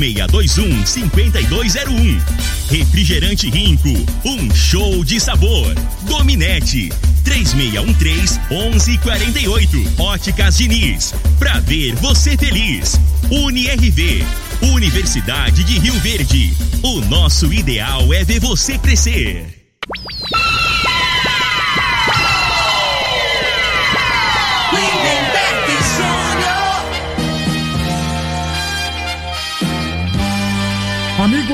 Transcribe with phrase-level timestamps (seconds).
[0.00, 2.18] 3621 5201.
[2.70, 3.88] Refrigerante Rinco,
[4.24, 5.74] um show de sabor.
[6.02, 6.90] Dominete,
[7.22, 9.94] 3613 1148.
[9.98, 12.98] Óticas Diniz, pra ver você feliz.
[13.30, 14.24] UniRV,
[14.62, 16.54] Universidade de Rio Verde.
[16.82, 19.60] O nosso ideal é ver você crescer.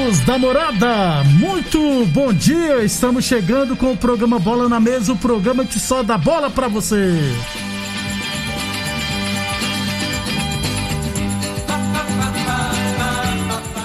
[0.07, 2.85] Amigos da morada, muito bom dia.
[2.85, 6.69] Estamos chegando com o programa Bola na Mesa o programa que só dá bola pra
[6.69, 7.19] você.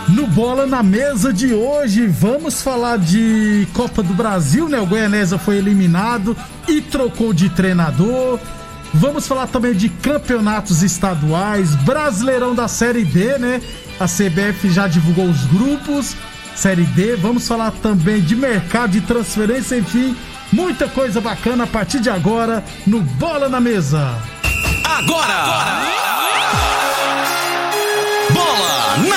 [0.10, 4.80] No Bola na Mesa de hoje, vamos falar de Copa do Brasil, né?
[4.80, 8.40] O Goianésia foi eliminado e trocou de treinador.
[8.94, 13.62] Vamos falar também de campeonatos estaduais, Brasileirão da Série D, né?
[14.00, 16.16] A CBF já divulgou os grupos,
[16.56, 17.16] Série D.
[17.16, 20.16] Vamos falar também de mercado de transferência, enfim,
[20.52, 24.18] muita coisa bacana a partir de agora no Bola na Mesa.
[24.84, 25.34] Agora!
[25.34, 26.21] agora!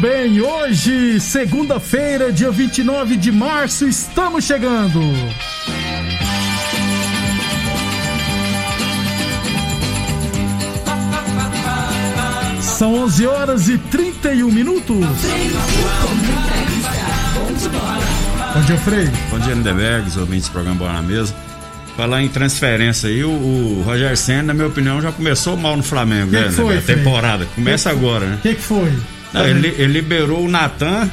[0.00, 5.00] Bem, hoje, segunda-feira, dia 29 de março, estamos chegando.
[12.60, 14.96] São 11 horas e 31 minutos.
[18.54, 19.08] Bom dia, Frei.
[19.30, 21.34] Bom dia, Lindeberg, os ouvintes do programa Bola na Mesa.
[21.96, 25.82] Falar em transferência aí, o, o Roger Senna, na minha opinião, já começou mal no
[25.82, 26.44] Flamengo, Que né?
[26.44, 27.46] que foi, A temporada.
[27.54, 28.36] Começa agora, né?
[28.36, 28.90] O que, que foi?
[29.32, 31.08] Não, ele, ele liberou o Natan,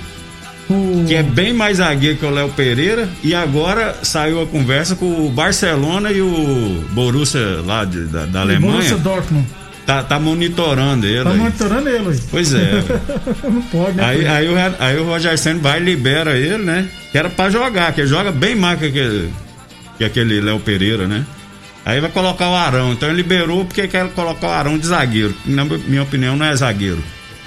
[0.69, 4.95] O- que é bem mais zagueiro que o Léo Pereira, e agora saiu a conversa
[4.95, 8.71] com o Barcelona e o Borussia lá de- da, da Alemanha.
[8.73, 9.47] Borussia Dortmund.
[9.85, 11.23] Tá, tá monitorando ele.
[11.23, 11.37] Tá aí.
[11.37, 12.19] monitorando ele aí.
[12.29, 12.83] Pois é.
[13.49, 14.03] Não pode, né?
[14.03, 16.89] Aí, aí, o, aí o Roger Senna vai e libera ele, né?
[17.11, 19.31] Que era pra jogar, que ele joga bem mais que aquele,
[19.97, 21.25] que aquele Léo Pereira, né?
[21.85, 22.91] Aí vai colocar o Arão.
[22.91, 25.33] Então ele liberou porque quer colocar o Arão de zagueiro.
[25.45, 27.01] Na minha opinião, não é zagueiro.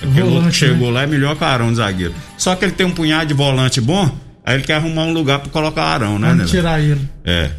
[0.07, 0.95] Volante, outro que chegou né?
[0.95, 2.15] lá é melhor que o Arão de zagueiro.
[2.39, 4.11] Só que ele tem um punhado de volante bom,
[4.45, 6.29] aí ele quer arrumar um lugar pra colocar o Arão, né?
[6.29, 7.01] Vamos tirar ele.
[7.25, 7.51] É.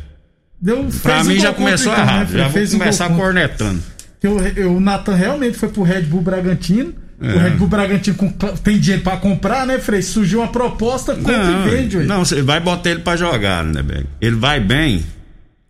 [0.62, 2.28] Deu, Pra um mim gol já começou né, errado.
[2.28, 2.38] Frei?
[2.40, 3.24] Já vou Fez um gol começar contra.
[3.24, 3.84] cornetando.
[4.20, 6.94] Que o, o Nathan realmente foi pro Red Bull Bragantino.
[7.20, 7.34] É.
[7.34, 10.02] O Red Bull Bragantino com- tem dinheiro pra comprar, né, Frei?
[10.02, 12.04] Surgiu uma proposta, compra Não, e vende, ué.
[12.04, 14.08] não, você vai botar ele pra jogar, né, velho?
[14.20, 15.04] Ele vai bem.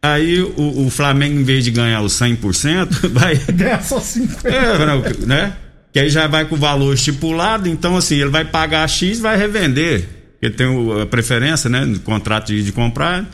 [0.01, 3.35] Aí o, o Flamengo, em vez de ganhar os 100%, vai.
[3.53, 4.49] Ganhar só 50.
[4.49, 5.53] É, não, né?
[5.93, 9.21] Que aí já vai com o valor estipulado, então assim, ele vai pagar X e
[9.21, 10.05] vai revender.
[10.39, 11.85] Porque tem o- a preferência, né?
[11.85, 13.29] No contrato de, de comprar.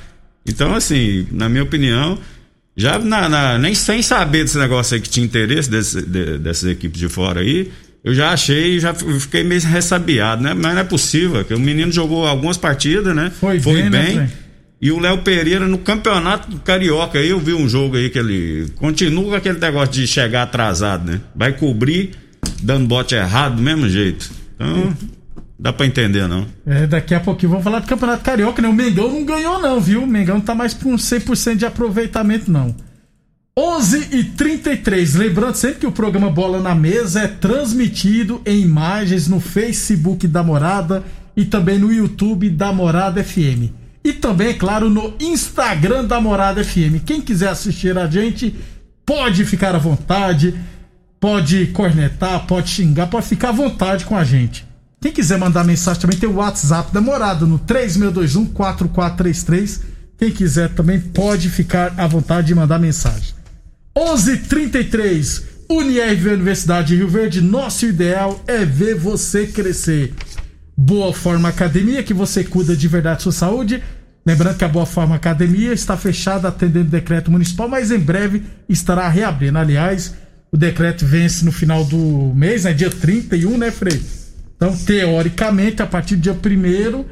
[0.46, 2.18] Então, assim, na minha opinião,
[2.76, 6.70] já na, na- nem sem saber desse negócio aí que tinha interesse desse- de- dessas
[6.70, 7.72] equipes de fora aí,
[8.04, 10.54] eu já achei, já fiquei meio ressabiado, né?
[10.54, 13.32] Mas não é possível, que o menino jogou algumas partidas, né?
[13.40, 14.34] Foi bem, né, Fred?
[14.82, 18.20] E o Léo Pereira no campeonato do Carioca, aí eu vi um jogo aí que
[18.20, 21.20] ele continua com aquele negócio de chegar atrasado, né?
[21.36, 22.12] Vai cobrir
[22.62, 24.32] dando bote errado do mesmo jeito.
[24.56, 24.94] Então,
[25.58, 26.46] dá pra entender, não.
[26.66, 28.68] É, daqui a pouquinho vamos falar do Campeonato Carioca, né?
[28.68, 30.04] O Mengão não ganhou, não, viu?
[30.04, 32.76] O Mengão tá mais pra um 100% de aproveitamento, não.
[33.60, 39.28] 11 e 33 Lembrando sempre que o programa Bola na Mesa é transmitido em imagens
[39.28, 41.04] no Facebook da Morada
[41.36, 43.72] e também no YouTube da Morada FM.
[44.04, 47.04] E também, é claro, no Instagram da Morada FM.
[47.06, 48.56] Quem quiser assistir a gente,
[49.06, 50.54] pode ficar à vontade,
[51.20, 54.66] pode cornetar, pode xingar, pode ficar à vontade com a gente.
[55.00, 59.82] Quem quiser mandar mensagem também tem o WhatsApp da Morada no 3621-4433.
[60.18, 63.36] Quem quiser também pode ficar à vontade de mandar mensagem.
[63.96, 67.42] 11:33 Unirv Universidade de Rio Verde.
[67.42, 70.14] Nosso ideal é ver você crescer.
[70.76, 73.84] Boa Forma Academia, que você cuida de verdade sua saúde.
[74.26, 79.08] Lembrando que a Boa Forma Academia está fechada atendendo decreto municipal, mas em breve estará
[79.08, 79.58] reabrindo.
[79.58, 80.14] Aliás,
[80.52, 82.74] o decreto vence no final do mês, né?
[82.74, 84.02] Dia 31, né, Frei?
[84.56, 87.06] Então, teoricamente, a partir do dia 1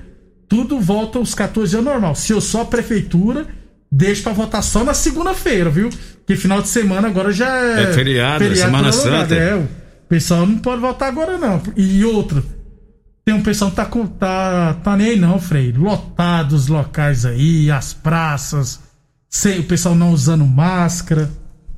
[0.47, 2.15] tudo volta aos 14 dias normal.
[2.15, 3.47] Se eu sou a prefeitura,
[3.91, 5.89] deixa pra votar só na segunda-feira, viu?
[5.89, 7.83] Porque final de semana agora já é.
[7.83, 8.91] É feriado, é Semana.
[8.91, 9.35] Santa.
[9.35, 9.67] É, o
[10.07, 11.61] pessoal não pode votar agora, não.
[11.75, 12.43] E outra,
[13.23, 15.71] tem um pessoal que tá, com- tá, tá nem aí, não, Frei.
[15.71, 18.79] Lotados os locais aí, as praças,
[19.29, 21.29] sem, o pessoal não usando máscara.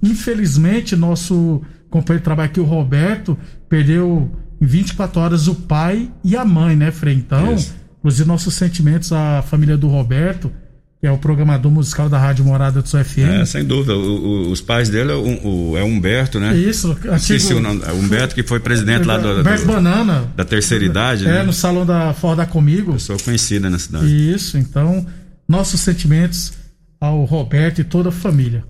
[0.01, 3.37] Infelizmente, nosso companheiro de trabalho aqui, o Roberto,
[3.69, 7.15] perdeu em 24 horas o pai e a mãe, né, Frei?
[7.15, 7.73] Então, Isso.
[7.99, 10.51] inclusive, nossos sentimentos à família do Roberto,
[10.99, 13.19] que é o programador musical da Rádio Morada do FM.
[13.41, 13.95] É, sem dúvida.
[13.95, 16.57] O- o- os pais dele é o, o- é Humberto, né?
[16.57, 17.81] Isso, Esqueci antigo- o nome.
[17.93, 20.27] Humberto, que foi presidente lá do, Humberto do- Banana.
[20.35, 21.43] da terceira idade, É, né?
[21.43, 22.93] no salão da Ford da Comigo.
[22.93, 24.07] Pessoa conhecida na cidade.
[24.07, 25.05] Isso, então,
[25.47, 26.53] nossos sentimentos
[26.99, 28.63] ao Roberto e toda a família.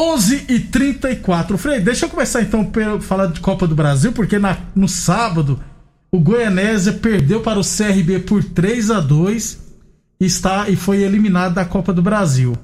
[0.00, 4.38] 11 e 34 Frei, deixa eu começar então pelo falar de Copa do Brasil, porque
[4.38, 5.60] na- no sábado
[6.10, 9.58] o Goianésia perdeu para o CRB por 3 a 2
[10.18, 12.56] está, e foi eliminado da Copa do Brasil.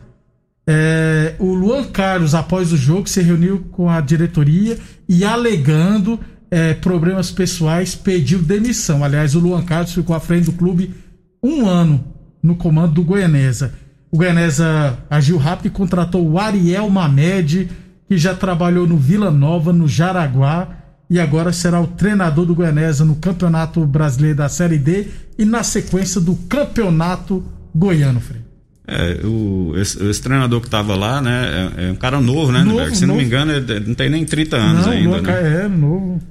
[0.67, 4.79] É, o Luan Carlos, após o jogo, se reuniu com a diretoria
[5.09, 6.19] e alegando
[6.51, 9.05] é, problemas pessoais, pediu demissão.
[9.05, 10.95] Aliás, o Luan Carlos ficou à frente do clube
[11.43, 12.03] um ano
[12.43, 13.75] no comando do Goianesa.
[14.11, 17.69] O Goianesa agiu rápido e contratou o Ariel Mamed,
[18.09, 20.69] que já trabalhou no Vila Nova, no Jaraguá,
[21.09, 25.09] e agora será o treinador do Goianesa no Campeonato Brasileiro da Série D
[25.39, 27.45] e na sequência do Campeonato
[27.75, 28.47] Goiano, Frei.
[28.89, 31.73] É, o, esse, esse treinador que estava lá, né?
[31.77, 32.95] É, é um cara novo, né, Novo?
[32.95, 33.21] Se não novo.
[33.21, 35.65] me engano, ele não tem nem 30 anos Não, ainda, Luan né?
[35.65, 36.23] É novo.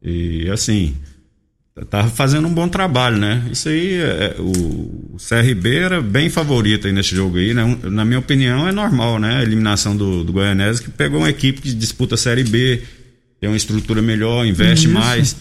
[0.00, 0.94] E assim,
[1.90, 3.42] tava fazendo um bom trabalho, né?
[3.50, 7.78] Isso aí, é, o, o CRB era bem favorito aí nesse jogo aí, né?
[7.84, 9.38] Na minha opinião, é normal, né?
[9.38, 12.80] A eliminação do, do Goianese, que pegou uma equipe que disputa a Série B,
[13.40, 14.94] tem uma estrutura melhor, investe Isso.
[14.94, 15.36] mais,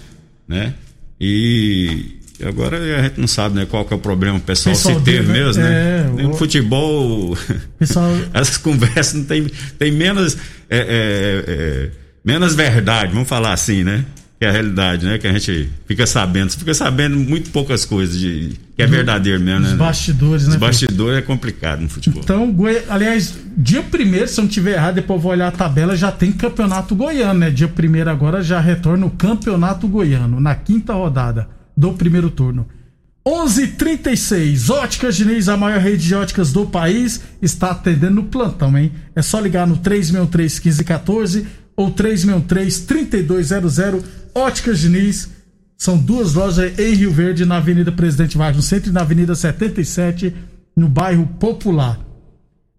[0.48, 0.74] né?
[1.22, 3.68] E agora a gente não sabe, né?
[3.70, 6.24] Qual que é o problema pessoal, Pessoal se teve dele, mesmo, é, né?
[6.24, 7.38] No o- futebol,
[7.78, 9.46] Pessoal, essas conversas não tem,
[9.78, 10.36] tem menos,
[10.68, 11.90] é, é, é,
[12.26, 14.04] menos verdade, vamos falar assim, né?
[14.44, 15.18] Que é a realidade, né?
[15.18, 16.52] Que a gente fica sabendo.
[16.52, 19.78] Você fica sabendo muito poucas coisas de, que é verdadeiro mesmo, os né?
[19.78, 20.58] bastidores, Os né?
[20.58, 22.22] bastidores é complicado no futebol.
[22.22, 22.54] Então,
[22.90, 26.12] aliás, dia primeiro, se eu não tiver errado, depois eu vou olhar a tabela, já
[26.12, 27.52] tem campeonato goiano, né?
[27.52, 31.48] Dia primeiro agora já retorna o campeonato goiano, na quinta rodada
[31.78, 32.68] do primeiro turno.
[33.26, 38.92] 11:36 Óticas Diniz, a maior rede de óticas do país, está atendendo no plantão, hein?
[39.16, 44.04] É só ligar no 363 1514 ou 363 3200.
[44.36, 45.30] Óticas Diniz,
[45.78, 49.36] são duas lojas em Rio Verde, na Avenida Presidente Vargas, no centro e na Avenida
[49.36, 50.34] 77,
[50.76, 52.00] no bairro Popular.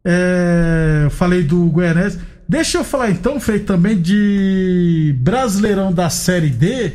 [0.04, 2.18] É, falei do Goianese.
[2.48, 6.92] Deixa eu falar então, Frei, também de Brasileirão da Série D,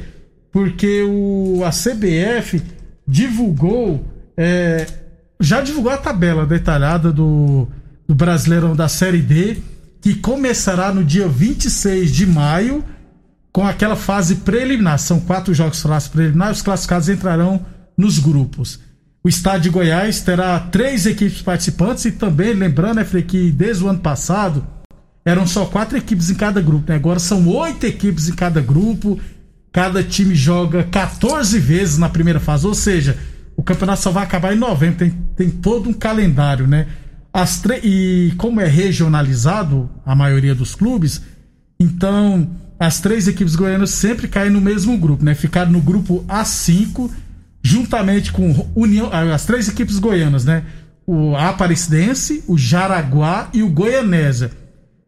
[0.51, 2.61] porque o, a CBF
[3.07, 4.05] divulgou,
[4.37, 4.85] é,
[5.39, 7.67] já divulgou a tabela detalhada do,
[8.07, 9.57] do Brasileirão da Série D,
[10.01, 12.83] que começará no dia 26 de maio,
[13.51, 14.99] com aquela fase preliminar.
[14.99, 17.65] São quatro jogos fase preliminar, os classificados entrarão
[17.97, 18.79] nos grupos.
[19.21, 23.89] O estado de Goiás terá três equipes participantes e também, lembrando, Frei, que desde o
[23.89, 24.65] ano passado
[25.25, 26.95] eram só quatro equipes em cada grupo, né?
[26.95, 29.19] Agora são oito equipes em cada grupo.
[29.71, 33.17] Cada time joga 14 vezes na primeira fase, ou seja,
[33.55, 34.97] o campeonato só vai acabar em novembro.
[34.97, 36.87] Tem, tem todo um calendário, né?
[37.31, 41.21] As e como é regionalizado a maioria dos clubes,
[41.79, 45.35] então as três equipes goianas sempre caem no mesmo grupo, né?
[45.35, 47.11] Ficaram no grupo A5,
[47.61, 50.63] juntamente com União, ah, as três equipes goianas, né?
[51.05, 54.51] O Aparecidense, o Jaraguá e o Goianésia.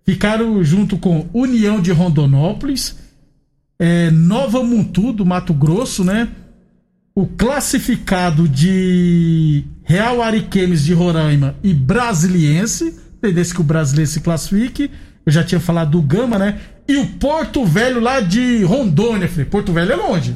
[0.06, 2.98] Ficaram junto com União de Rondonópolis,
[3.80, 6.28] é, Nova Mutu do Mato Grosso, né?
[7.13, 14.89] O classificado de Real Ariquemes de Roraima e Brasiliense, tendência que o Brasiliense se classifique.
[15.25, 16.58] Eu já tinha falado do Gama, né?
[16.88, 19.46] E o Porto Velho lá de Rondônia, Frei.
[19.46, 20.36] Porto Velho é longe.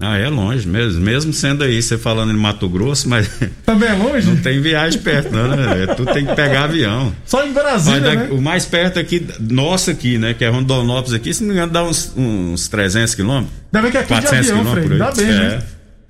[0.00, 1.00] Ah, é longe mesmo.
[1.00, 3.28] Mesmo sendo aí, você falando em Mato Grosso, mas
[3.64, 4.26] Também é longe?
[4.28, 5.86] não tem viagem perto, não, né?
[5.96, 7.12] Tu tem que pegar avião.
[7.24, 8.28] Só em Brasília, da- né?
[8.30, 10.34] O mais perto aqui, nosso aqui, né?
[10.34, 13.52] Que é Rondonópolis aqui, se não me engano, dá uns, uns 300 quilômetros.
[13.72, 14.92] Ainda bem que aqui de 400 avião, Frei.
[14.92, 15.38] Ainda bem, aí.
[15.38, 15.62] né?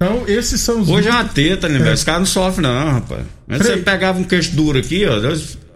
[0.04, 0.88] Então, esses são os.
[0.88, 1.82] Hoje é uma teta, né, É.
[1.82, 1.94] velho?
[1.94, 3.22] Os caras não sofrem, não, rapaz.
[3.46, 3.76] Mas Frei.
[3.76, 5.12] você pegava um queixo duro aqui, ó.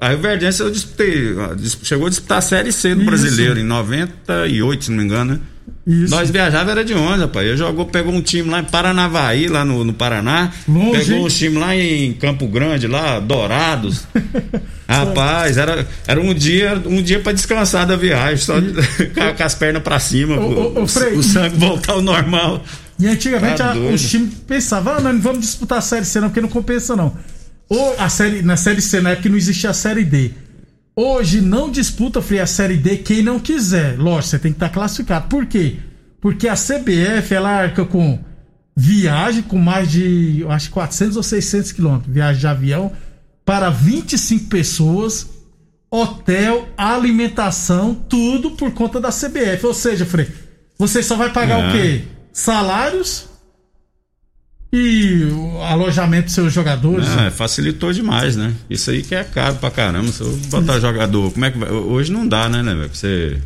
[0.01, 1.35] A Rio Verdense eu disputei.
[1.83, 3.07] Chegou a disputar a Série C do Isso.
[3.11, 5.41] brasileiro, em 98, se não me engano, né?
[5.87, 6.11] Isso.
[6.11, 7.47] Nós viajava era de onde, rapaz?
[7.47, 10.51] Eu jogou, pegou um time lá em Paranavaí, lá no, no Paraná.
[10.69, 14.03] Longe, pegou um time lá em Campo Grande, lá, Dourados.
[14.89, 18.55] rapaz, era, era um dia um dia para descansar da viagem, só
[19.15, 22.65] com, com as pernas para cima, ô, o, Frei, o sangue voltar ao normal.
[22.99, 26.29] E antigamente Tá a- os times pensavam, ah, não vamos disputar a Série C não,
[26.29, 27.15] porque não compensa não.
[27.69, 30.31] ou a série, na série C, na época não existia a série D.
[30.95, 33.99] Hoje não disputa Frei a série D quem não quiser.
[33.99, 35.29] Lógico, você tem que estar classificado.
[35.29, 35.77] Por quê?
[36.21, 38.19] Porque a CBF ela arca com
[38.75, 42.93] viagem com mais de, eu acho 400 ou 600 quilômetros, viagem de avião
[43.45, 45.27] para 25 pessoas,
[45.91, 49.67] hotel, alimentação, tudo por conta da CBF.
[49.67, 50.29] Ou seja, Frei,
[50.79, 51.69] você só vai pagar é.
[51.69, 52.05] o quê?
[52.37, 53.25] Salários
[54.71, 55.23] e
[55.71, 57.09] alojamento dos seus jogadores.
[57.17, 58.53] É, facilitou demais, né?
[58.69, 60.13] Isso aí que é caro pra caramba.
[60.13, 61.71] Se eu botar jogador, como é que vai?
[61.71, 62.91] Hoje não dá, né, né?
[62.93, 63.39] Você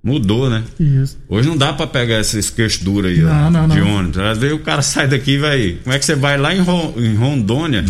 [0.00, 0.62] mudou, né?
[0.78, 1.18] Isso.
[1.28, 3.96] Hoje não dá pra pegar esses queixos duros aí, não, ó, não, de não.
[3.96, 4.18] ônibus.
[4.18, 5.78] Às vezes o cara sai daqui e vai.
[5.82, 7.84] Como é que você vai lá em, Ron, em Rondônia?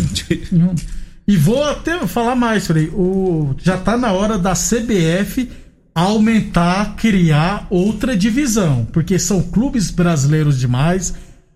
[1.27, 2.87] E vou até falar mais, Frei.
[2.87, 5.47] O, já tá na hora da CBF
[5.93, 8.87] aumentar, criar outra divisão.
[8.91, 11.13] Porque são clubes brasileiros demais.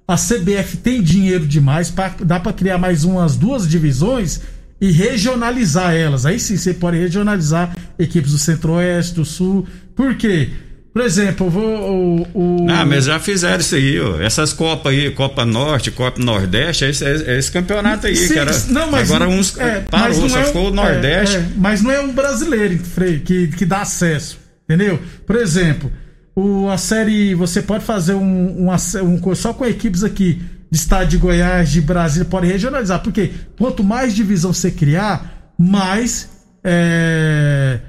[0.07, 1.89] A CBF tem dinheiro demais.
[1.89, 4.41] Pra, dá para criar mais umas duas divisões
[4.81, 6.25] e regionalizar elas.
[6.25, 9.65] Aí sim você pode regionalizar equipes do Centro-Oeste, do Sul.
[9.95, 10.49] Por quê?
[10.93, 14.21] Por exemplo, o, o, Ah, mas já fizeram isso aí, ó.
[14.21, 18.51] Essas Copas aí, Copa Norte, Copa Nordeste, é esse, é esse campeonato aí, Sim, era.
[18.67, 21.37] não, mas, agora uns é, parou, só é ficou o Nordeste.
[21.37, 24.99] é, é, mas não é um brasileiro, Frei, que, que dá acesso, entendeu?
[25.25, 25.91] Por exemplo,
[26.35, 31.07] o, a série, você pode fazer um, um, um só com equipes aqui de estado
[31.07, 36.29] de Goiás, de Brasília, pode regionalizar, porque quanto mais divisão você criar, mais
[36.63, 37.79] é,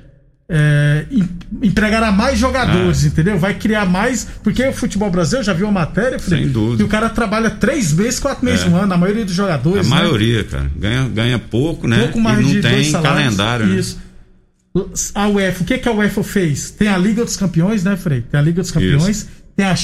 [0.49, 1.07] é,
[1.63, 3.09] empregará mais jogadores, ah.
[3.09, 3.39] entendeu?
[3.39, 4.27] Vai criar mais.
[4.43, 6.77] Porque o futebol brasileiro, já viu uma matéria, Sem dúvida.
[6.79, 8.69] que o cara trabalha três meses, quatro meses É.
[8.69, 9.87] no ano, a maioria dos jogadores.
[9.87, 10.03] A né?
[10.03, 10.71] maioria, cara.
[10.77, 11.99] Ganha, ganha pouco, né?
[11.99, 13.25] Pouco mais e não de tem salários.
[13.25, 13.77] calendário, né?
[13.77, 13.99] Isso.
[15.15, 16.71] A UEFA, o que, que a UEFA fez?
[16.73, 18.23] Tem a Liga dos Campeões, né, Frei?
[18.23, 19.75] Tem a Liga dos Campeões, tem a,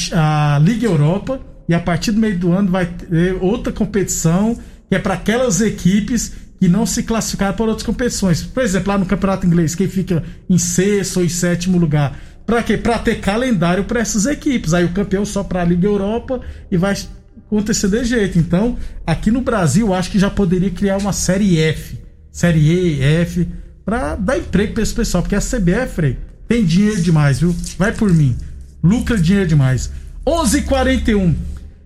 [0.57, 4.97] a Liga Europa, e a partir do meio do ano vai ter outra competição, que
[4.97, 8.43] é para aquelas equipes que não se classificaram para outras competições.
[8.43, 12.21] Por exemplo, lá no Campeonato Inglês, quem fica em sexto ou em sétimo lugar.
[12.45, 12.77] Para quê?
[12.77, 14.75] Para ter calendário para essas equipes.
[14.75, 16.95] Aí o campeão só para a Liga Europa e vai
[17.47, 18.39] acontecer de jeito.
[18.39, 18.77] Então,
[19.07, 21.99] aqui no Brasil, acho que já poderia criar uma série F,
[22.31, 23.49] série E, F,
[23.85, 27.55] para dar emprego para esse pessoal, porque a CBF, Frei, tem dinheiro demais, viu?
[27.79, 28.37] Vai por mim.
[28.83, 29.91] Lucra dinheiro demais.
[30.27, 31.35] 11:41.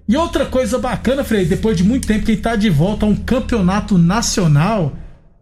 [0.07, 3.17] E outra coisa bacana, Frei, depois de muito tempo, quem tá de volta a um
[3.17, 4.93] campeonato nacional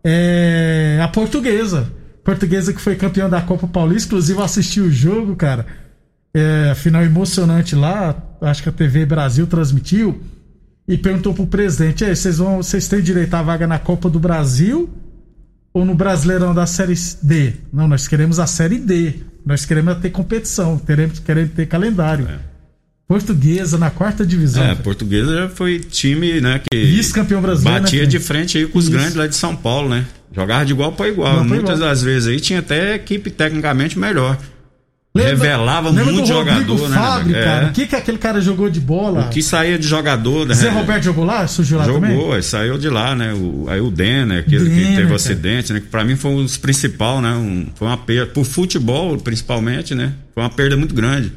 [0.04, 1.92] é a portuguesa.
[2.24, 5.66] Portuguesa que foi campeã da Copa Paulista, inclusive eu assisti o jogo, cara.
[6.32, 10.22] É, final emocionante lá, acho que a TV Brasil transmitiu.
[10.86, 14.20] E perguntou pro presidente: "Ei, vocês vão, vocês têm direito à vaga na Copa do
[14.20, 14.88] Brasil
[15.74, 17.54] ou no Brasileirão da Série D?
[17.72, 19.14] Não, nós queremos a Série D.
[19.44, 22.28] Nós queremos ter competição, queremos, queremos ter calendário.
[23.12, 24.64] Portuguesa na quarta divisão.
[24.64, 27.82] É, portuguesa já foi time, né, que Vice-campeão brasileiro.
[27.82, 28.26] batia né, de Fred?
[28.32, 28.92] frente aí com os Isso.
[28.92, 30.06] grandes lá de São Paulo, né?
[30.34, 31.34] Jogava de igual para igual.
[31.34, 31.90] Pra Muitas igual.
[31.90, 34.38] das vezes aí tinha até equipe tecnicamente melhor.
[35.14, 36.96] Lembra- Revelava lembra muito jogador, né?
[36.96, 37.44] Fábio, É.
[37.44, 37.66] cara?
[37.66, 39.26] O que, que aquele cara jogou de bola?
[39.26, 40.54] O que saía de jogador, né?
[40.54, 41.46] Zé Roberto jogou lá?
[41.46, 42.12] Surgiu lá também?
[42.14, 43.34] Jogou, aí saiu de lá, né?
[43.34, 45.80] O, aí o Denner, aquele Denner, que teve acidente, né?
[45.80, 47.32] Que pra mim foi um dos principais, né?
[47.34, 48.24] Um, foi uma perda.
[48.32, 50.14] Pro futebol, principalmente, né?
[50.32, 51.30] Foi uma perda muito grande.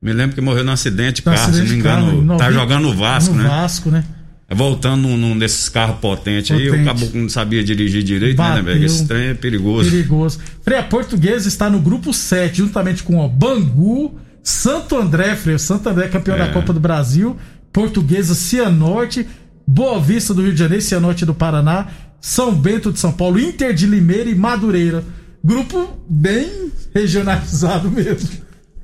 [0.00, 2.06] Me lembro que morreu num acidente de Tá, carro, se não me engano.
[2.36, 3.48] Tá 90 jogando no Vasco, no né?
[3.48, 4.04] Vasco, né?
[4.50, 6.82] Voltando num, desses carros potentes aí, Potente.
[6.82, 8.62] o caboclo não sabia dirigir direito, né, né?
[8.62, 8.82] Bateu.
[8.82, 9.90] Esse trem é perigoso.
[9.90, 10.38] Perigoso.
[10.62, 15.56] Frei, a portuguesa está no grupo 7, juntamente com o Bangu, Santo André, Frei.
[15.56, 16.38] o Santo André é campeão É.
[16.38, 17.36] da Copa do Brasil,
[17.70, 19.26] Portuguesa Cianorte,
[19.66, 21.88] Boa Vista do Rio de Janeiro, Cianorte do Paraná,
[22.18, 25.04] São Bento de São Paulo, Inter de Limeira e Madureira.
[25.44, 28.28] Grupo bem regionalizado mesmo.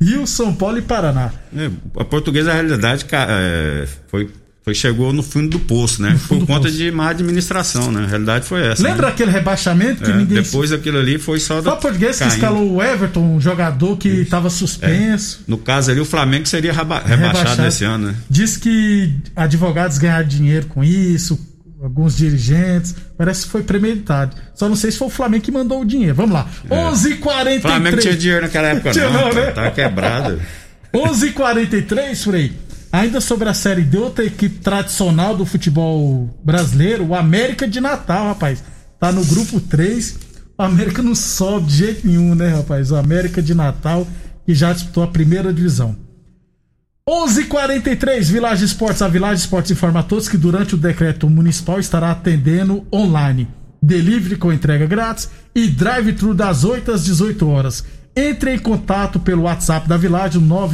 [0.00, 1.30] Rio, São Paulo e Paraná.
[1.56, 4.28] É, a portuguesa, na realidade, é, foi,
[4.62, 6.18] foi, chegou no fundo do poço, né?
[6.28, 6.72] Por conta poço.
[6.76, 8.04] de má administração, né?
[8.04, 8.82] A realidade foi essa.
[8.82, 9.12] Lembra né?
[9.12, 10.42] aquele rebaixamento que É, ninguém.
[10.42, 11.72] Depois daquilo ali foi só Foi da.
[11.72, 15.42] a portuguesa que escalou o Everton, um jogador que estava suspenso.
[15.46, 17.68] No caso ali, o Flamengo seria reba- rebaixado, Rebaixado.
[17.68, 18.14] esse ano, né?
[18.28, 21.38] Diz que advogados ganharam dinheiro com isso,
[21.84, 22.94] alguns dirigentes.
[23.16, 24.36] Parece que foi premeditado.
[24.54, 26.14] Só não sei se foi o Flamengo que mandou o dinheiro.
[26.14, 26.48] Vamos lá.
[26.68, 27.58] 11h43.
[27.58, 29.12] O Flamengo tinha dinheiro naquela época, não.
[29.12, 29.46] não, né?
[29.46, 30.40] Tá, tá quebrado.
[30.94, 32.52] 11h43, Frei.
[32.92, 38.28] Ainda sobre a série de outra equipe tradicional do futebol brasileiro, o América de Natal,
[38.28, 38.62] rapaz.
[39.00, 40.16] Tá no grupo 3.
[40.56, 42.92] O América não sobe de jeito nenhum, né, rapaz?
[42.92, 44.06] O América de Natal,
[44.46, 45.96] que já disputou a primeira divisão.
[47.06, 49.02] 11:43 Village Esportes.
[49.02, 53.46] A Village Esportes informa a todos que durante o decreto municipal estará atendendo online.
[53.82, 57.84] Delivery com entrega grátis e drive-thru das 8 às 18 horas.
[58.16, 60.70] Entre em contato pelo WhatsApp da Village, no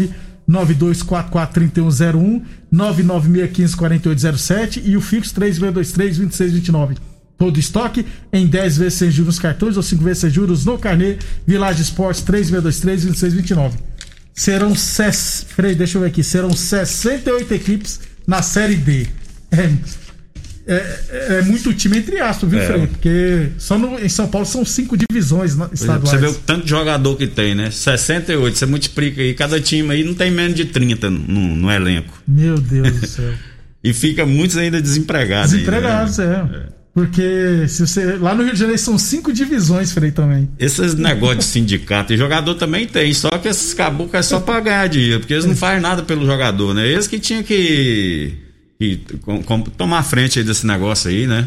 [0.48, 6.96] 992443101, 996154807 e o fixo 36232629.
[7.36, 10.78] todo estoque em 10 vezes sem juros nos cartões ou 5 vezes sem juros no
[10.78, 13.89] carnê Village Sports 3623 2629.
[14.34, 15.44] Serão ses...
[15.48, 19.06] Frei, deixa eu ver aqui, serão 68 equipes na série D.
[19.52, 20.74] É,
[21.10, 22.66] é, é muito time entre aspas, viu, É.
[22.66, 22.86] Frei?
[22.86, 26.10] Porque só no, em São Paulo são cinco divisões na- estaduais.
[26.10, 27.70] Você vê o tanto de jogador que tem, né?
[27.70, 32.22] 68, você multiplica aí, cada time aí não tem menos de 30 no, no elenco.
[32.28, 33.32] Meu Deus do céu.
[33.82, 35.52] E fica muitos ainda desempregados.
[35.52, 35.58] né?
[35.60, 36.44] Desempregados, é.
[36.92, 38.16] Porque se você.
[38.16, 40.50] Lá no Rio de Janeiro são cinco divisões, Frei, também.
[40.58, 44.58] Esses negócios de sindicato, e jogador também tem, só que esses caboclos é só pra
[44.60, 46.86] ganhar dinheiro, porque eles não fazem nada pelo jogador, né?
[46.88, 48.34] Eles que tinham que,
[48.78, 51.46] que com- com- tomar frente aí desse negócio aí, né?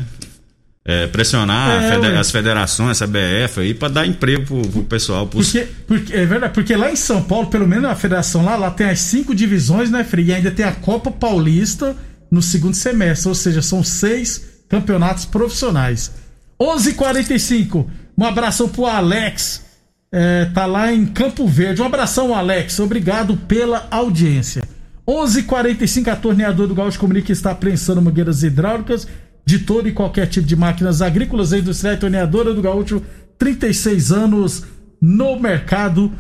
[0.86, 2.18] É, pressionar É, a fede- ué.
[2.18, 5.28] as federações, a BF aí, pra dar emprego pro, pro pessoal.
[5.28, 5.52] Pros...
[5.52, 8.72] Porque, porque, é verdade, porque lá em São Paulo, pelo menos na federação lá, lá
[8.72, 10.26] tem as cinco divisões, né, Frei?
[10.26, 11.96] E ainda tem a Copa Paulista
[12.32, 16.12] no segundo semestre, ou seja, são seis campeonatos profissionais.
[16.60, 19.66] 11:45 h 45 um abração pro Alex,
[20.12, 21.82] é, tá lá em Campo Verde.
[21.82, 24.64] Um abração, Alex, obrigado pela audiência.
[25.08, 29.08] 11:45 h 45 a torneadora do Gaúcho comunica que está prensando mangueiras hidráulicas
[29.46, 32.00] de todo e qualquer tipo de máquinas agrícolas e industriais.
[32.00, 33.04] Torneadora do Gaúcho,
[33.38, 34.64] 36 anos
[35.02, 36.12] no mercado.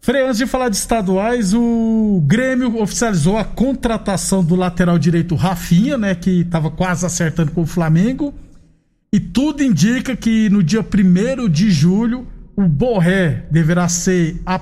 [0.00, 5.98] Frei, antes de falar de estaduais, o Grêmio oficializou a contratação do lateral direito Rafinha,
[5.98, 6.14] né?
[6.14, 8.32] Que estava quase acertando com o Flamengo.
[9.12, 14.40] E tudo indica que no dia 1 de julho, o Borré deverá ser.
[14.46, 14.60] a-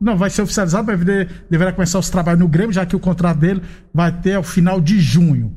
[0.00, 3.38] Não, vai ser oficializado, vir- deverá começar os trabalhos no Grêmio, já que o contrato
[3.38, 3.62] dele
[3.94, 5.54] vai até o final de junho.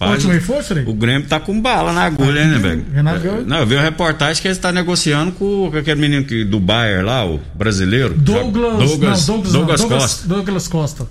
[0.00, 0.74] Rapaz, Último reforço?
[0.86, 2.84] O Grêmio tá com bala na agulha, né, velho?
[2.94, 3.44] Renato Gaúcho.
[3.46, 7.04] Não, eu vi uma reportagem que ele está negociando com aquele menino que, do Bayer
[7.04, 8.14] lá, o brasileiro.
[8.14, 10.28] Douglas, Douglas, não, Douglas, Douglas não, Douglas, Costa.
[10.28, 11.06] Douglas Costa.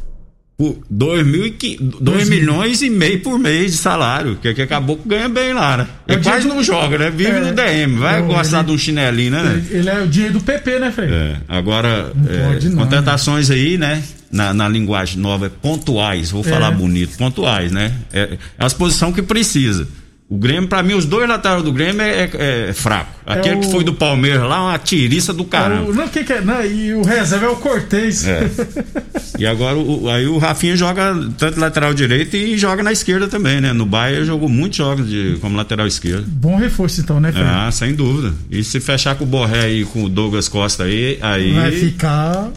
[0.58, 4.38] Por 2 milhões e meio por mês de salário.
[4.42, 5.88] Que, que acabou que ganha bem lá, né?
[6.08, 7.10] É Ele o quase dinheiro- não joga, né?
[7.12, 7.40] Vive É.
[7.42, 7.96] no DM.
[7.98, 9.44] Vai Não, gostar ele- de um chinelinho, né?
[9.44, 9.64] né?
[9.70, 11.10] Ele é o dinheiro do PP, né, Frei?
[11.12, 14.02] É, agora, é, não, contratações aí, né?
[14.32, 17.94] Na, na linguagem nova, é pontuais, vou falar bonito, pontuais, né?
[18.12, 19.88] É, é as posições que precisa.
[20.30, 23.10] O Grêmio, pra mim, os dois laterais do Grêmio é, é- é fraco.
[23.26, 25.90] Aquele o- que foi do Palmeiras lá, uma tiriça do É caramba.
[25.90, 26.42] o, não, que que é?
[26.42, 28.28] Não, e o reserva é o Cortez.
[28.28, 28.42] É.
[29.40, 33.62] E agora o, aí o Rafinha joga tanto lateral direito e joga na esquerda também,
[33.62, 33.72] né?
[33.72, 36.26] No Bayern jogou muitos jogos de, como lateral esquerdo.
[36.28, 37.44] Bom reforço, então, né, Frei?
[37.46, 38.34] Ah, sem dúvida.
[38.50, 42.50] E se fechar com o Borré e com o Douglas Costa aí, aí Vai ficar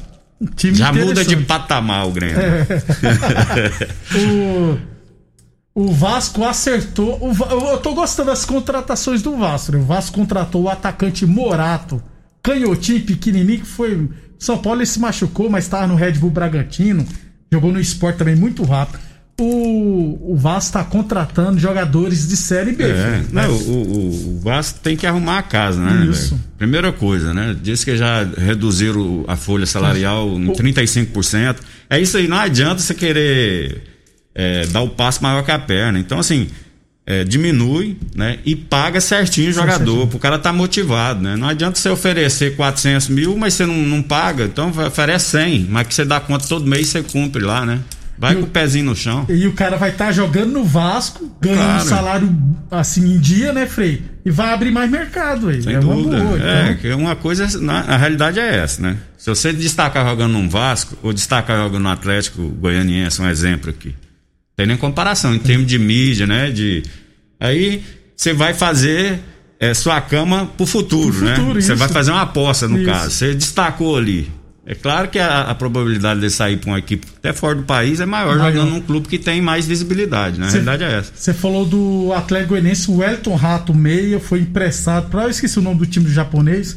[0.46, 2.36] time já muda de patamar o Grêmio.
[5.74, 7.18] o, o Vasco acertou.
[7.20, 9.72] o eu tô gostando das contratações do Vasco.
[9.72, 9.78] né?
[9.78, 12.02] O Vasco contratou o atacante Morato,
[12.42, 14.08] canhotinho, pequenininho, que foi.
[14.38, 17.06] São Paulo ele se machucou, mas estava no Red Bull Bragantino.
[17.52, 19.09] Jogou no esporte também muito rápido.
[19.42, 22.84] O, o Vasco tá contratando jogadores de Série B.
[22.84, 23.48] É, né?
[23.48, 26.06] o, o- o Vasco tem que arrumar a casa, né?
[26.06, 26.30] Isso.
[26.34, 26.42] velho?
[26.58, 27.56] Primeira coisa, né?
[27.62, 31.56] Diz que já reduziram a folha salarial em 35%.
[31.88, 33.82] É isso aí, não adianta você querer
[34.34, 35.98] é, dar o passo maior que a perna.
[35.98, 36.48] Então, assim,
[37.06, 38.38] é, diminui, né?
[38.44, 41.34] E paga certinho o jogador, pro cara tá motivado, né?
[41.34, 45.86] Não adianta você oferecer 400 mil, mas você não, não paga, então oferece 100, mas
[45.86, 47.80] que você dá conta todo mês você cumpre lá, né?
[48.20, 49.24] Vai com o pezinho no chão.
[49.30, 51.82] E o cara vai estar jogando no Vasco, ganhando Claro.
[51.82, 52.38] um salário
[52.70, 54.02] assim em dia, né, Frei?
[54.26, 55.62] E vai abrir mais mercado aí.
[55.62, 56.20] Sem é uma dúvida.
[56.22, 56.38] boa.
[56.38, 56.76] É, então.
[56.76, 57.58] que é uma coisa.
[57.60, 58.98] na- a realidade é essa, né?
[59.16, 63.94] Se você destacar jogando num Vasco, ou destacar jogando no Atlético Goianiense, um exemplo aqui.
[64.54, 66.50] Tem nem comparação em termos de mídia, né?
[66.50, 66.82] De,
[67.40, 67.82] aí
[68.14, 69.18] você vai fazer
[69.58, 71.36] é, sua cama pro futuro, Pro né?
[71.36, 71.78] futuro, Você isso.
[71.78, 72.86] vai fazer uma aposta, no Isso.
[72.86, 73.10] caso.
[73.10, 74.30] Você destacou ali.
[74.70, 77.98] É claro que a, a probabilidade de sair para uma equipe até fora do país
[77.98, 78.52] é maior, Maior.
[78.52, 80.46] jogando num clube que tem mais visibilidade, né?
[80.46, 81.12] A Cê- realidade é essa.
[81.12, 85.62] Você falou do Atlético Goianiense, o Elton Rato Meia foi emprestado para, eu esqueci o
[85.62, 86.76] nome do time do japonês,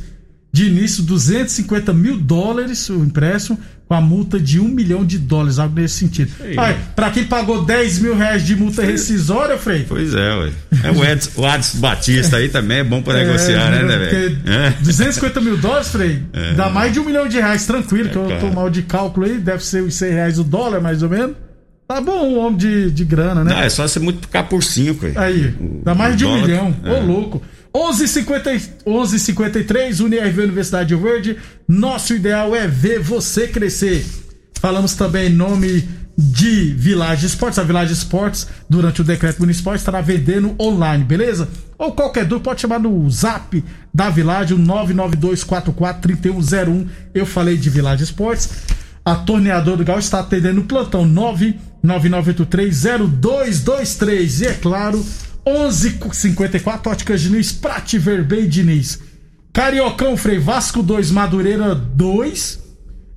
[0.52, 3.60] de início 250 mil dólares o empréstimo,
[3.94, 6.32] uma multa de um milhão de dólares, algo nesse sentido.
[6.96, 9.86] Para quem pagou 10 mil reais de multa rescisória, Frei?
[9.88, 10.52] Pois é, ué.
[10.84, 13.98] É o Edson, o Edson Batista aí também é bom para é, negociar, né, né
[13.98, 14.40] velho?
[14.46, 14.70] É.
[14.82, 16.54] 250 mil dólares, Frei, é.
[16.54, 18.42] dá mais de um milhão de reais, tranquilo, é que eu claro.
[18.42, 21.36] tô mal de cálculo aí, deve ser os 100 reais o dólar, mais ou menos.
[21.88, 23.54] Tá bom um homem de, de grana, né?
[23.54, 25.06] Não, é só você multiplicar por 5.
[25.06, 26.76] Aí, aí o, dá mais de um milhão.
[26.84, 27.00] Ô, é.
[27.02, 27.42] louco.
[27.76, 29.34] 11h53, 11,
[30.04, 31.38] UniRV Universidade Verde.
[31.68, 34.06] Nosso ideal é ver você crescer.
[34.60, 35.84] Falamos também em nome
[36.16, 37.58] de Village Esportes.
[37.58, 41.50] A Village Esportes, durante o decreto municipal, estará vendendo online, beleza?
[41.78, 46.88] Ou qualquer dúvida, pode chamar no zap da Village, o 992443101.
[47.14, 48.50] Eu falei de Village Esportes.
[49.04, 51.06] A Torneador do Gal está atendendo o plantão
[51.84, 54.42] 999830223.
[54.42, 55.04] E é claro
[55.46, 59.00] 1154 Óticas Diniz, Prate Verbei Diniz.
[59.52, 62.64] Cariocão Frei Vasco 2, Madureira 2.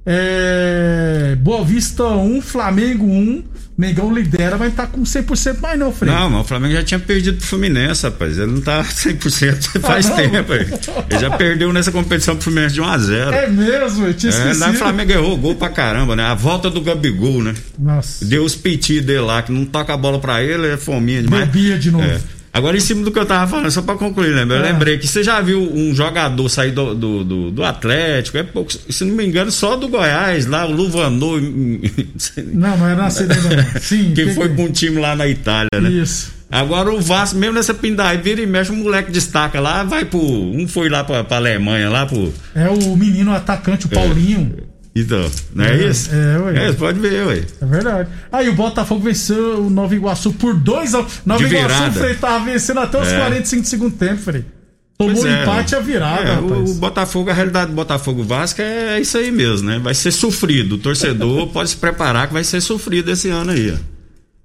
[0.04, 3.44] É, Boa Vista 1, Flamengo 1.
[3.78, 6.10] Mengão lidera, mas tá com 100% mais não, Frei.
[6.10, 8.38] Não, mas o Flamengo já tinha perdido pro Fluminense, rapaz.
[8.38, 10.52] Ele não tá 100% faz Ah, tempo.
[10.52, 10.66] aí.
[11.10, 13.32] Ele já perdeu nessa competição pro Fluminense de 1x0.
[13.34, 14.60] É mesmo, eu tinha É, esquecido.
[14.60, 16.22] lá o Flamengo errou gol pra caramba, né?
[16.24, 17.54] A volta do Gabigol, né?
[17.78, 18.24] Nossa.
[18.24, 21.44] Deu os piti dele lá, que não toca a bola pra ele, é fominha demais.
[21.46, 22.04] Bebia de novo.
[22.04, 22.18] É.
[22.56, 24.42] Agora, em cima do que eu tava falando, só pra concluir, né?
[24.48, 24.62] Eu Ah.
[24.62, 28.72] lembrei que você já viu um jogador sair do, do, do, do Atlético, é pouco,
[28.72, 33.80] se não me engano, só do Goiás, lá, o Luvanor, Não, não era na não.
[33.80, 34.12] Sim.
[34.14, 35.90] que que- foi pra um time lá na Itália, né?
[35.90, 36.34] Isso.
[36.50, 40.20] Agora o Vasco, mesmo nessa pindaí, vira e mexe, o moleque destaca lá, vai pro.
[40.20, 42.32] Um foi lá pra, pra Alemanha, lá pro.
[42.54, 44.54] É o menino atacante, o Paulinho.
[44.98, 46.09] Então, não é, É, isso?
[46.12, 46.68] é, ué.
[46.68, 47.42] É, pode ver, ué.
[47.61, 48.09] É verdade.
[48.32, 51.06] Aí o Botafogo venceu o Nova Iguaçu por 2 a 1.
[51.26, 52.00] Nova De Iguaçu, virada.
[52.00, 53.16] Frei, tava vencendo até os É.
[53.18, 54.44] 45 do segundo tempo, Frei.
[54.98, 58.22] Tomou um é, empate e a virada, é, o, o Botafogo, a realidade do Botafogo
[58.24, 59.78] Vasco é isso aí mesmo, né?
[59.78, 60.76] Vai ser sofrido.
[60.76, 63.72] O torcedor pode se preparar que vai ser sofrido esse ano aí.
[63.72, 63.96] ó.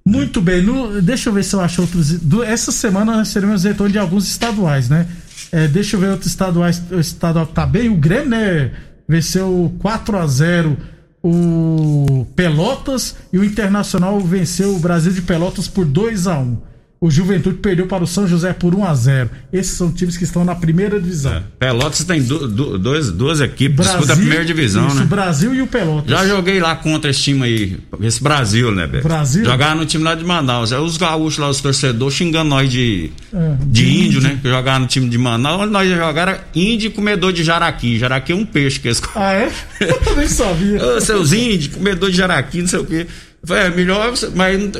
[0.04, 0.60] Muito bem.
[0.60, 2.10] No- deixa eu ver se eu acho outros.
[2.18, 5.06] do- essa semana nós teremos retorno de alguns estaduais, né?
[5.50, 6.82] É, deixa eu ver outros estaduais.
[6.90, 7.88] O estadual que tá bem.
[7.88, 8.72] O Grêmio, né?
[9.12, 10.74] Venceu 4 a 0
[11.22, 16.71] o Pelotas e o Internacional venceu o Brasil de Pelotas por 2 a 1
[17.02, 20.22] O Juventude perdeu para o São José por 1 a 0 Esses são times que
[20.22, 21.42] estão na primeira divisão.
[21.58, 25.02] Pelotas tem du- du- dois, duas equipes, disputa a primeira divisão, isso, né?
[25.02, 26.08] o Brasil e o Pelotas.
[26.08, 29.02] Já joguei lá contra esse time aí, esse Brasil, né, velho?
[29.02, 29.44] Brasil?
[29.44, 30.72] Jogava no time lá de Manaus.
[30.72, 34.20] Aí os gaúchos lá, os torcedores, xingando nós de, É, de, de índio, índio.
[34.22, 34.38] né?
[34.40, 35.68] Que jogava no time de Manaus.
[35.68, 37.98] Nós ia jogar era índio e comedor de jaraqui.
[37.98, 39.50] Jaraqui é um peixe que eles Ah, é?
[40.08, 41.00] Eu nem sabia.
[41.00, 43.08] Seus índios, comedor de jaraqui, não sei o quê.
[43.44, 44.70] Falei, é melhor, você- mas não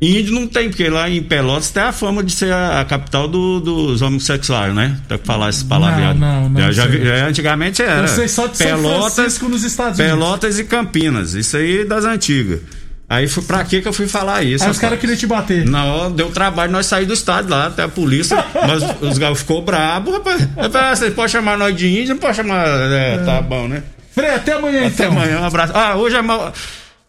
[0.00, 3.26] índio não tem, porque lá em Pelotas tem a fama de ser a, a capital
[3.26, 4.96] do- dos homossexuais, né?
[5.08, 6.16] Tem que falar essas palavras.
[6.16, 6.98] Não, não, não Já, já sei.
[6.98, 8.02] vi- já antigamente era.
[8.02, 8.78] Eu sei só de São
[9.10, 10.16] Francisco nos Estados Unidos.
[10.18, 12.60] Pelotas e Campinas, isso aí das antigas.
[13.08, 14.62] Aí foi pra que que eu fui falar isso?
[14.64, 15.68] Aí os caras queriam te bater.
[15.68, 19.62] Hora deu trabalho nós sair do estádio lá, até a polícia, mas os gaúchos ficou
[19.62, 20.42] brabo, rapaz.
[20.56, 22.64] Eu falei, ah, vocês podem chamar nós de índio, não pode chamar.
[22.68, 23.82] É, tá bom, né?
[24.14, 25.12] Frei, até amanhã Até então.
[25.18, 25.72] amanhã, um abraço.
[25.76, 26.52] Ah, hoje é mau-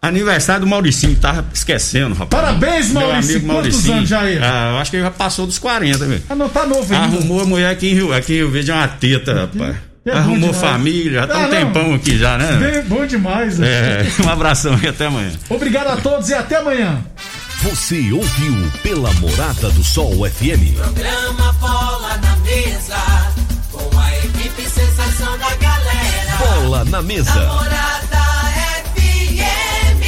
[0.02, 2.30] aniversário do Mauricinho, tava esquecendo, rapaz.
[2.44, 3.38] Parabéns, Meu Mauricinho.
[3.38, 3.98] amigo Quantos Mauricinho.
[3.98, 4.40] anos já é?
[4.42, 6.24] Ah, eu acho que ele já passou dos 40, velho.
[6.30, 7.06] Ah, não, tá novo ainda.
[7.18, 9.76] Arrumou a mulher aqui em Rio, aqui em Rio Verde é uma teta, rapaz.
[10.04, 11.50] É Arrumou família, já tá Ah, um não.
[11.50, 12.54] tempão aqui já, né?
[12.58, 13.60] Bem, bom demais.
[13.62, 15.32] É, um abração e até amanhã.
[15.48, 17.00] Obrigado a todos e até amanhã.
[17.62, 20.74] Você ouviu pela Morada do Sol FM.
[20.76, 22.98] Programa Bola na Mesa,
[23.72, 26.38] com a equipe sensação da galera.
[26.40, 27.32] Bola na mesa.